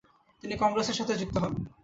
তিনি 0.43 0.55
কংগ্রেসের 0.57 0.97
সাথে 0.99 1.13
যুক্ত 1.15 1.35
হন। 1.37 1.53